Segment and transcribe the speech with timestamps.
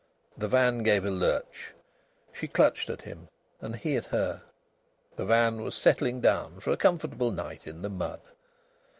[0.35, 1.75] The van gave a lurch.
[2.33, 3.27] She clutched at him
[3.59, 4.41] and he at her.
[5.15, 8.21] The van was settling down for a comfortable night in the mud.